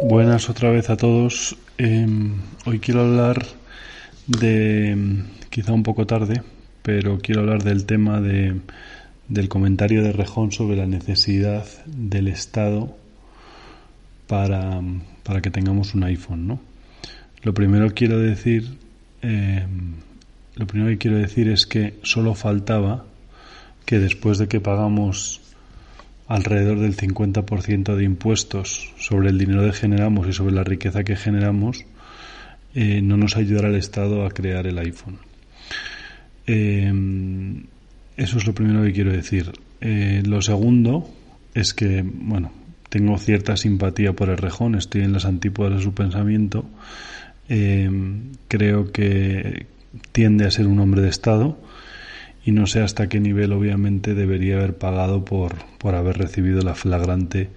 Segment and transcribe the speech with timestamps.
[0.00, 1.54] Buenas otra vez a todos.
[1.76, 2.06] Eh,
[2.64, 3.44] hoy quiero hablar
[4.26, 6.42] de, quizá un poco tarde,
[6.82, 8.58] pero quiero hablar del tema de,
[9.28, 12.96] del comentario de Rejón sobre la necesidad del Estado
[14.28, 14.80] para,
[15.24, 16.60] para que tengamos un iPhone, ¿no?
[17.42, 18.78] Lo primero quiero decir,
[19.20, 19.66] eh,
[20.54, 23.04] lo primero que quiero decir es que solo faltaba
[23.84, 25.42] que después de que pagamos
[26.32, 31.14] alrededor del 50% de impuestos sobre el dinero que generamos y sobre la riqueza que
[31.14, 31.84] generamos,
[32.74, 35.18] eh, no nos ayudará el Estado a crear el iPhone.
[36.46, 36.90] Eh,
[38.16, 39.52] eso es lo primero que quiero decir.
[39.82, 41.10] Eh, lo segundo
[41.52, 42.50] es que, bueno,
[42.88, 46.64] tengo cierta simpatía por el rejón, estoy en las antípodas de su pensamiento.
[48.48, 49.66] creo que
[50.12, 51.58] tiende a ser un hombre de Estado
[52.44, 56.74] y no sé hasta qué nivel obviamente debería haber pagado por, por haber recibido la
[56.74, 57.50] flagrante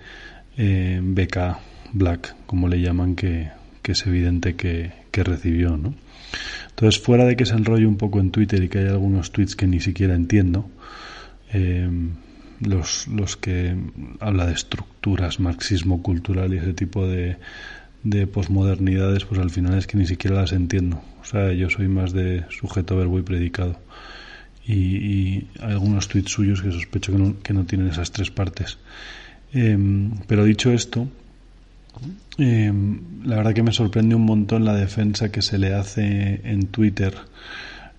[0.57, 1.59] eh, beca
[1.91, 3.49] black, como le llaman, que,
[3.83, 5.77] es evidente que, que, recibió.
[5.77, 5.95] ¿no?
[6.69, 9.55] Entonces, fuera de que se enrolle un poco en Twitter y que hay algunos tweets
[9.55, 10.69] que ni siquiera entiendo,
[11.53, 11.89] eh,
[12.61, 13.75] los, los que
[14.19, 17.37] habla de estructuras, marxismo cultural y ese tipo de,
[18.03, 21.01] de posmodernidades, pues al final es que ni siquiera las entiendo.
[21.21, 23.79] O sea, yo soy más de sujeto, verbo y predicado
[24.67, 28.77] y, hay algunos tweets suyos que sospecho que no, que no tienen esas tres partes.
[29.53, 31.07] Em, pero dicho esto,
[32.37, 36.67] em, la verdad que me sorprende un montón la defensa que se le hace en
[36.67, 37.13] Twitter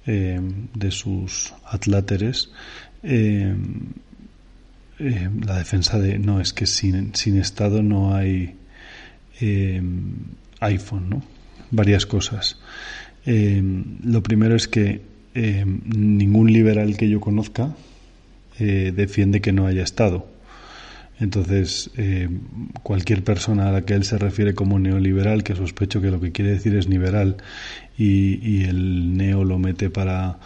[0.07, 2.51] em, de sus atláteres.
[4.99, 8.55] la defensa de no, es que sin, sin Estado no hay
[10.61, 11.23] iPhone, ¿no?
[11.71, 12.59] Varias cosas.
[13.27, 15.03] lo primero es que
[15.39, 17.75] eh, ningún liberal que yo conozca
[18.59, 20.27] eh, defiende que no haya Estado.
[21.21, 22.31] Entonces, eh,
[22.83, 26.33] cualquier persona a la que él se refiere como neoliberal, que sospecho que lo que
[26.33, 27.37] quiere decir es liberal,
[27.99, 30.39] y, el neo lo mete para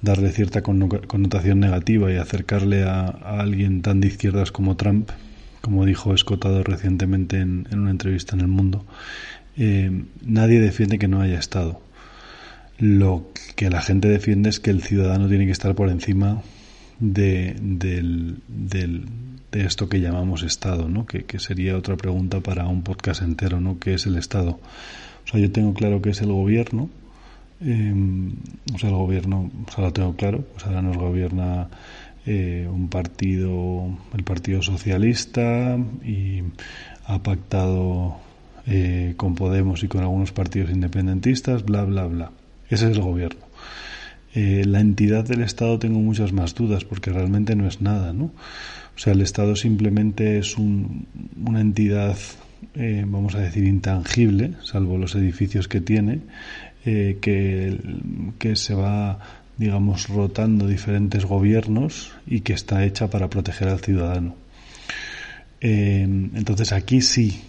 [0.00, 5.10] darle cierta connotación negativa y acercarle a, alguien tan de izquierdas como Trump,
[5.60, 8.86] como dijo Escotado recientemente en, una entrevista en El Mundo,
[10.24, 11.89] nadie defiende que no haya Estado.
[12.80, 16.42] Lo que la gente defiende es que el ciudadano tiene que estar por encima
[16.98, 21.04] de, del, de esto que llamamos Estado, ¿no?
[21.04, 23.78] Que, sería otra pregunta para un podcast entero, ¿no?
[23.78, 24.60] ¿Qué es el Estado?
[25.24, 26.88] O sea, yo tengo claro que es el gobierno,
[27.60, 28.32] em,
[28.74, 31.68] o sea, el gobierno, o sea, lo tengo claro, pues ahora nos gobierna
[32.26, 36.42] eh, un partido, el Partido Socialista, y
[37.04, 38.16] ha pactado
[38.66, 42.32] eh, con Podemos y con algunos partidos independentistas, bla, bla, bla.
[42.70, 43.50] Ese es el gobierno.
[44.32, 48.26] Eh, la entidad del Estado tengo muchas más dudas porque realmente no es nada, ¿no?
[48.26, 52.16] O sea, el Estado simplemente es una entidad,
[52.74, 56.20] eh, vamos a decir, intangible, salvo los edificios que tiene,
[56.84, 57.76] eh, que,
[58.38, 59.18] que se va,
[59.56, 64.36] digamos, rotando diferentes gobiernos y que está hecha para proteger al ciudadano.
[65.60, 67.42] entonces aquí sí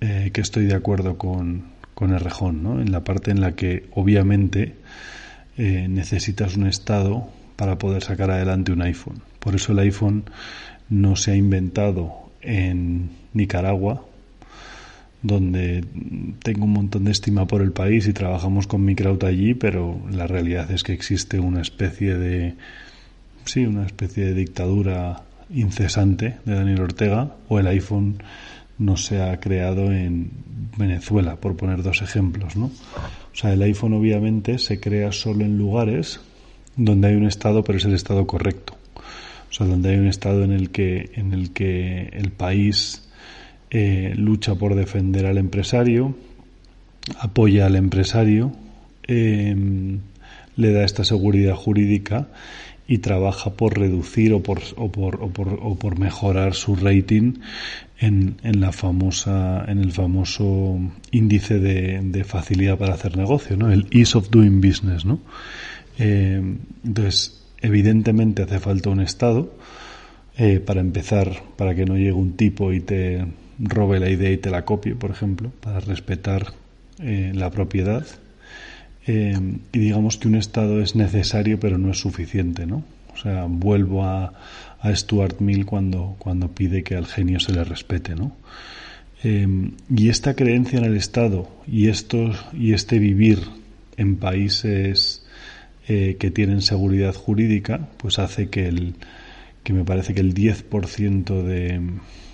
[0.00, 1.64] que estoy de acuerdo con,
[2.00, 2.80] con el rejón, ¿no?
[2.80, 4.74] En la parte en la que obviamente
[5.58, 9.20] eh, necesitas un estado para poder sacar adelante un iPhone.
[9.38, 10.24] Por eso el iPhone
[10.88, 14.02] no se ha inventado en Nicaragua,
[15.20, 15.84] donde
[16.42, 20.00] tengo un montón de estima por el país y trabajamos con mi crowd allí, pero
[20.10, 22.54] la realidad es que existe una especie de
[23.44, 28.22] sí, una especie de dictadura incesante de Daniel Ortega o el iPhone
[28.80, 30.30] no se ha creado en
[30.76, 32.66] Venezuela, por poner dos ejemplos, ¿no?
[32.66, 36.20] O sea, el iPhone obviamente se crea solo en lugares
[36.76, 38.76] donde hay un estado, pero es el estado correcto.
[38.96, 43.06] O sea, donde hay un estado en el que, en el, que el país
[43.70, 46.16] eh, lucha por defender al empresario,
[47.18, 48.52] apoya al empresario,
[49.06, 49.98] em,
[50.56, 52.28] le da esta seguridad jurídica
[52.90, 57.34] y trabaja por reducir o por, o por, o por, o por mejorar su rating
[58.00, 60.76] en, en, la famosa, en el famoso
[61.12, 63.70] índice de, de, facilidad para hacer negocio, ¿no?
[63.70, 65.20] El ease of doing business, ¿no?
[66.00, 66.42] Eh,
[66.84, 69.54] entonces, evidentemente hace falta un Estado
[70.36, 73.24] eh, para empezar, para que no llegue un tipo y te
[73.60, 76.54] robe la idea y te la copie, por ejemplo, para respetar
[76.98, 78.04] eh, la propiedad.
[79.06, 79.38] Eh,
[79.72, 82.84] y digamos que un Estado es necesario pero no es suficiente, ¿no?
[83.12, 84.32] O sea, vuelvo a,
[84.80, 88.36] a Stuart Mill cuando, cuando pide que al genio se le respete, ¿no?
[89.22, 93.40] y esta creencia en el Estado y, esto, y este vivir
[93.98, 95.26] en países
[95.86, 98.94] que tienen seguridad jurídica, pues hace que el,
[99.62, 101.80] que me parece que el 10% de,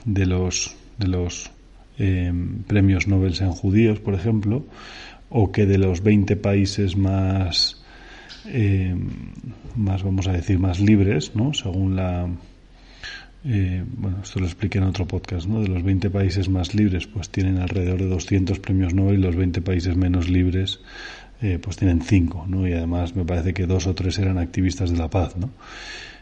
[0.05, 1.51] de los, de los
[1.99, 2.33] eh,
[2.67, 4.65] premios Nobel sean judíos, por ejemplo,
[5.29, 7.83] o que de los 20 países más,
[8.47, 8.95] eh,
[9.77, 11.53] más vamos a decir, más libres, ¿no?
[11.53, 12.29] según la...
[13.49, 15.61] Eh, bueno, esto lo expliqué en otro podcast, ¿no?
[15.61, 19.37] De los 20 países más libres, pues tienen alrededor de 200 premios Nobel y los
[19.37, 20.81] 20 países menos libres,
[21.63, 22.67] pues tienen 5, ¿no?
[22.67, 25.51] Y además me parece que dos o tres eran activistas de la paz, ¿no?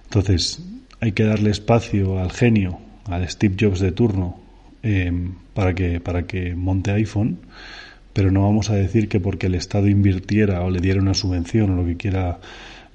[0.05, 0.63] Entonces,
[1.01, 4.41] hay que darle espacio al genio, al Steve Jobs de turno,
[4.83, 5.13] eh,
[5.53, 7.41] para, que, para que monte iPhone,
[8.15, 11.73] pero no vamos a decir que porque el Estado invirtiera o le diera una subvención
[11.73, 12.39] o lo que quiera,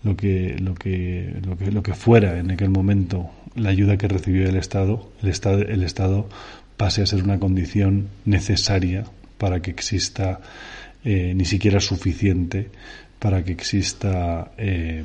[0.03, 4.07] lo que, lo que, lo que, lo que fuera en aquel momento, la ayuda que
[4.07, 6.27] recibió el Estado, el Estado, el Estado
[6.77, 9.03] pase a ser una condición necesaria
[9.37, 10.39] para que exista,
[11.03, 12.69] eh, ni siquiera suficiente
[13.19, 15.03] para que exista eh,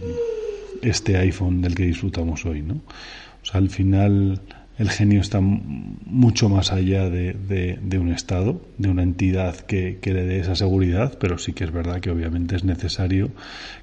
[0.82, 2.74] este iPhone del que disfrutamos hoy, ¿no?
[2.74, 4.40] O sea, al final
[4.76, 10.40] el genio está mucho más allá de, un Estado, de una entidad que, le dé
[10.40, 13.30] esa seguridad, pero sí que es verdad que obviamente es necesario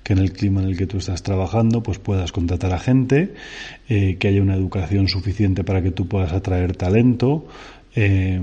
[0.03, 3.33] que en el clima en el que tú estás trabajando pues puedas contratar a gente,
[3.88, 7.47] eh, que haya una educación suficiente para que tú puedas atraer talento,
[7.95, 8.41] eh,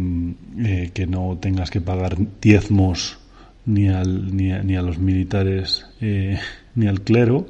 [0.58, 3.18] eh, que no tengas que pagar diezmos
[3.66, 5.84] ni, al, ni, a, ni a los militares
[6.74, 7.46] ni al clero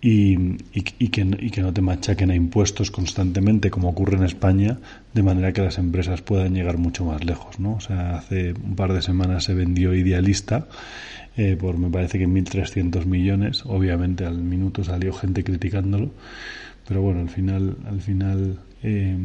[0.00, 4.78] y, y, que, no te machaquen a impuestos constantemente como ocurre en España,
[5.14, 7.58] de manera que las empresas puedan llegar mucho más lejos.
[7.58, 7.74] ¿no?
[7.74, 10.66] O sea, hace un par de semanas se vendió Idealista
[11.36, 13.64] eh, por me parece que 1.300 millones.
[13.66, 16.10] Obviamente al minuto salió gente criticándolo,
[16.86, 19.16] pero bueno, al final, al final eh,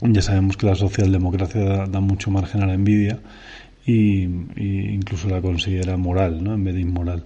[0.00, 3.18] ya sabemos que la socialdemocracia da mucho margen a la envidia
[3.88, 4.24] y,
[4.94, 6.52] incluso la considera moral, ¿no?
[6.52, 7.24] En vez de inmoral.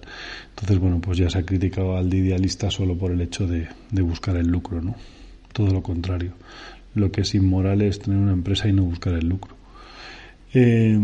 [0.49, 3.67] Entonces, bueno, pues ya se ha criticado al idealista solo por el hecho de,
[4.01, 4.95] buscar el lucro, ¿no?
[5.51, 6.31] Todo lo contrario.
[6.95, 9.55] Lo que es inmoral es tener una empresa y no buscar el lucro.
[10.53, 10.97] Eh,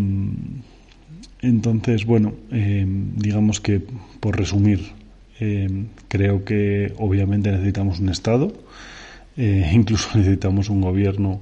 [1.42, 3.82] entonces, bueno, eh, digamos que,
[4.22, 4.80] por resumir,
[5.42, 5.68] eh,
[6.08, 8.54] creo que obviamente necesitamos un Estado,
[9.36, 11.42] incluso necesitamos un gobierno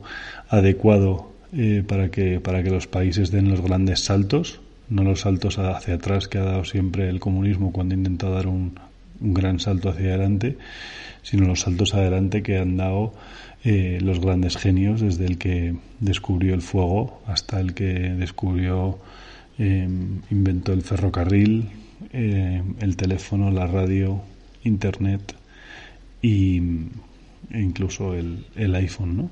[0.50, 4.60] adecuado eh, para, que, para que los países den los grandes saltos,
[4.90, 8.48] no los saltos hacia atrás que ha dado siempre el comunismo cuando ha intentado dar
[8.48, 8.80] un,
[9.20, 10.58] gran salto hacia adelante,
[11.24, 13.14] sino los saltos adelante que han dado
[13.64, 19.00] eh, los grandes genios, desde el que descubrió el fuego hasta el que descubrió,
[19.58, 19.88] eh,
[20.30, 21.70] inventó el ferrocarril,
[22.12, 24.22] el teléfono, la radio,
[24.64, 25.34] internet
[26.22, 26.60] y,
[27.52, 29.30] e incluso el, el iPhone, ¿no?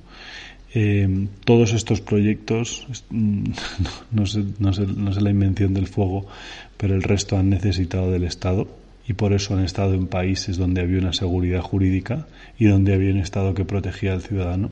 [0.74, 3.44] Eh, todos estos proyectos, mm,
[4.12, 6.28] no sé, no, sé, no sé la invención del fuego,
[6.78, 8.68] pero el resto han necesitado del Estado
[9.08, 12.28] y por eso han estado en países donde había una seguridad jurídica
[12.58, 14.72] y donde había un Estado que protegía al ciudadano.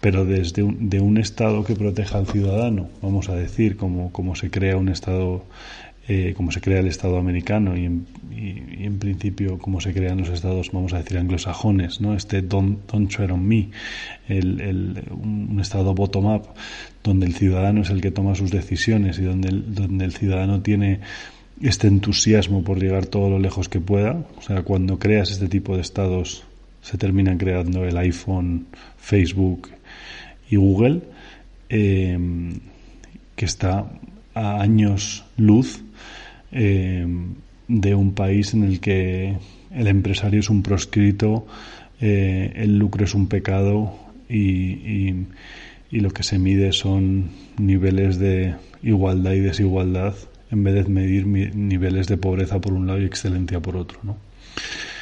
[0.00, 4.34] Pero desde un, de un Estado que proteja al ciudadano, vamos a decir, como, como
[4.34, 5.44] se crea un Estado
[6.06, 10.70] eh, como se crea el Estado americano y en, principio como se crean los estados,
[10.72, 12.14] vamos a decir, anglosajones, ¿no?
[12.14, 13.70] Este don't, don't tread on me,
[14.28, 16.48] el, un Estado bottom-up,
[17.02, 20.60] donde el ciudadano es el que toma sus decisiones y donde el, donde el ciudadano
[20.60, 21.00] tiene
[21.62, 24.24] este entusiasmo por llegar todo lo lejos que pueda.
[24.36, 26.44] O sea, cuando creas este tipo de estados
[26.82, 28.66] se terminan creando el iPhone,
[28.98, 29.70] Facebook
[30.50, 31.00] y Google,
[31.70, 32.18] eh,
[33.36, 33.86] que está
[34.34, 35.82] a años luz
[36.52, 37.06] eh,
[37.68, 39.36] de un país en el que
[39.72, 41.46] el empresario es un proscrito,
[42.00, 43.94] eh, el lucro es un pecado
[44.28, 45.14] y,
[45.90, 50.14] y, lo que se mide son niveles de igualdad y desigualdad
[50.50, 54.00] en vez de medir niveles de pobreza por un lado y excelencia por otro.
[54.02, 54.16] ¿no?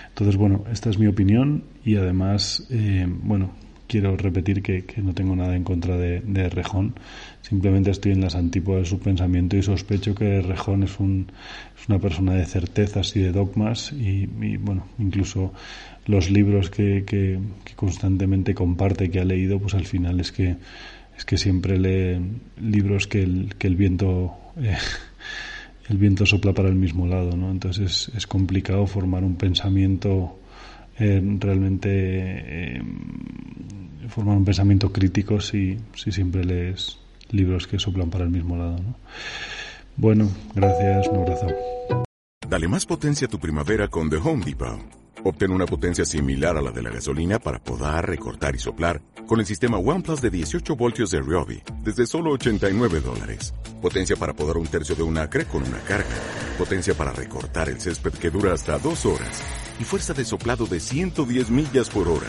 [0.09, 3.53] Entonces, bueno, esta es mi opinión y además, eh, bueno,
[3.93, 6.95] quiero repetir que, no tengo nada en contra de, de, Rejón,
[7.43, 11.31] simplemente estoy en las antípodas de su pensamiento y sospecho que Rejón es, un,
[11.79, 15.53] es una persona de certezas y de dogmas y, bueno, incluso
[16.07, 17.39] los libros que,
[17.77, 20.57] constantemente comparte que ha leído, pues al final es que
[21.37, 22.19] siempre lee
[22.63, 23.27] libros que eh,
[25.91, 27.51] el viento sopla para el mismo lado, ¿no?
[27.51, 30.39] Entonces es, es complicado formar un pensamiento
[30.99, 32.83] eh, realmente eh,
[34.13, 36.99] formar un pensamiento crítico si, si siempre lees
[37.31, 38.77] libros que soplan para el mismo lado.
[38.77, 38.95] ¿no?
[39.97, 41.47] Bueno, gracias, un abrazo.
[42.49, 44.81] Dale más potencia a tu primavera con The Home Depot.
[45.25, 49.39] Obtén una potencia similar a la de la gasolina para podar, recortar y soplar con
[49.39, 53.55] el sistema OnePlus de 18 voltios de Ryobi desde solo 89 dólares.
[53.81, 56.11] Potencia para podar un tercio de un acre con una carga.
[56.59, 59.43] Potencia para recortar el césped que dura hasta dos horas.
[59.81, 62.29] Y fuerza de soplado de 110 millas por hora.